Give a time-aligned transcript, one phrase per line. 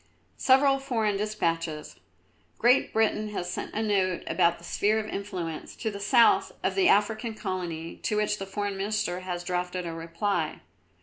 [0.39, 1.97] "Several foreign despatches.
[2.57, 6.73] Great Britain has sent a note about the Sphere of Influence to the south of
[6.73, 10.61] the African Colony, to which the Foreign Minister has drafted a reply."